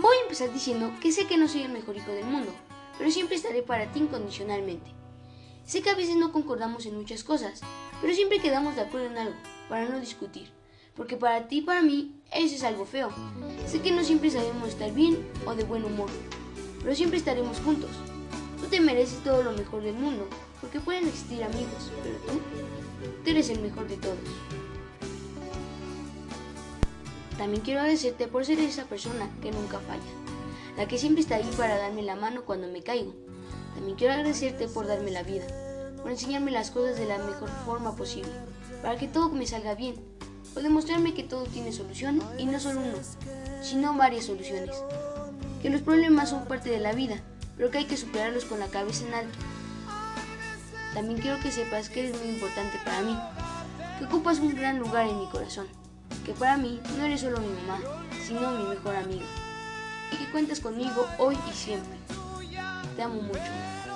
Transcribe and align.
Voy 0.00 0.16
a 0.16 0.22
empezar 0.22 0.50
diciendo 0.50 0.90
que 1.02 1.12
sé 1.12 1.26
que 1.26 1.36
no 1.36 1.46
soy 1.46 1.62
el 1.62 1.72
mejor 1.72 1.94
hijo 1.94 2.10
del 2.10 2.24
mundo, 2.24 2.50
pero 2.96 3.10
siempre 3.10 3.36
estaré 3.36 3.62
para 3.62 3.92
ti 3.92 3.98
incondicionalmente. 3.98 4.90
Sé 5.66 5.82
que 5.82 5.90
a 5.90 5.94
veces 5.94 6.16
no 6.16 6.32
concordamos 6.32 6.86
en 6.86 6.96
muchas 6.96 7.22
cosas, 7.22 7.60
pero 8.00 8.14
siempre 8.14 8.40
quedamos 8.40 8.76
de 8.76 8.80
acuerdo 8.80 9.08
en 9.08 9.18
algo, 9.18 9.34
para 9.68 9.90
no 9.90 10.00
discutir. 10.00 10.48
Porque 10.96 11.18
para 11.18 11.48
ti 11.48 11.58
y 11.58 11.62
para 11.62 11.82
mí, 11.82 12.18
eso 12.32 12.54
es 12.54 12.64
algo 12.64 12.86
feo. 12.86 13.10
Sé 13.66 13.82
que 13.82 13.92
no 13.92 14.02
siempre 14.02 14.30
sabemos 14.30 14.70
estar 14.70 14.90
bien 14.90 15.28
o 15.44 15.54
de 15.54 15.64
buen 15.64 15.84
humor, 15.84 16.08
pero 16.82 16.94
siempre 16.94 17.18
estaremos 17.18 17.58
juntos. 17.60 17.90
Tú 18.58 18.68
te 18.68 18.80
mereces 18.80 19.22
todo 19.22 19.42
lo 19.42 19.52
mejor 19.52 19.82
del 19.82 19.96
mundo, 19.96 20.26
porque 20.62 20.80
pueden 20.80 21.08
existir 21.08 21.44
amigos, 21.44 21.90
pero 22.02 22.16
tú, 22.20 22.40
tú 23.22 23.30
eres 23.30 23.50
el 23.50 23.60
mejor 23.60 23.86
de 23.86 23.98
todos. 23.98 24.16
También 27.40 27.62
quiero 27.62 27.80
agradecerte 27.80 28.28
por 28.28 28.44
ser 28.44 28.60
esa 28.60 28.84
persona 28.84 29.26
que 29.40 29.50
nunca 29.50 29.78
falla, 29.78 30.02
la 30.76 30.86
que 30.86 30.98
siempre 30.98 31.22
está 31.22 31.36
ahí 31.36 31.50
para 31.56 31.78
darme 31.78 32.02
la 32.02 32.14
mano 32.14 32.44
cuando 32.44 32.68
me 32.68 32.82
caigo. 32.82 33.14
También 33.74 33.96
quiero 33.96 34.12
agradecerte 34.12 34.68
por 34.68 34.86
darme 34.86 35.10
la 35.10 35.22
vida, 35.22 35.46
por 36.02 36.10
enseñarme 36.10 36.50
las 36.50 36.70
cosas 36.70 36.98
de 36.98 37.06
la 37.06 37.16
mejor 37.16 37.48
forma 37.64 37.96
posible, 37.96 38.30
para 38.82 38.98
que 38.98 39.08
todo 39.08 39.30
me 39.30 39.46
salga 39.46 39.74
bien, 39.74 39.94
por 40.52 40.62
demostrarme 40.62 41.14
que 41.14 41.22
todo 41.22 41.44
tiene 41.44 41.72
solución 41.72 42.22
y 42.36 42.44
no 42.44 42.60
solo 42.60 42.80
uno, 42.80 42.98
sino 43.62 43.96
varias 43.96 44.26
soluciones. 44.26 44.76
Que 45.62 45.70
los 45.70 45.80
problemas 45.80 46.28
son 46.28 46.44
parte 46.44 46.68
de 46.68 46.78
la 46.78 46.92
vida, 46.92 47.22
pero 47.56 47.70
que 47.70 47.78
hay 47.78 47.86
que 47.86 47.96
superarlos 47.96 48.44
con 48.44 48.60
la 48.60 48.66
cabeza 48.66 49.06
en 49.06 49.14
alto. 49.14 49.38
También 50.92 51.18
quiero 51.18 51.40
que 51.40 51.50
sepas 51.50 51.88
que 51.88 52.00
eres 52.00 52.20
muy 52.20 52.34
importante 52.34 52.76
para 52.84 53.00
mí, 53.00 53.18
que 53.98 54.04
ocupas 54.04 54.40
un 54.40 54.54
gran 54.54 54.78
lugar 54.78 55.08
en 55.08 55.18
mi 55.18 55.26
corazón 55.28 55.79
que 56.24 56.32
para 56.32 56.56
mí 56.56 56.80
no 56.96 57.04
eres 57.04 57.20
solo 57.20 57.38
mi 57.40 57.48
mamá, 57.48 57.80
sino 58.26 58.50
mi 58.52 58.64
mejor 58.64 58.96
amiga, 58.96 59.26
y 60.12 60.16
que 60.16 60.30
cuentas 60.30 60.60
conmigo 60.60 61.06
hoy 61.18 61.36
y 61.48 61.52
siempre. 61.52 61.98
Te 62.96 63.02
amo 63.02 63.22
mucho. 63.22 63.89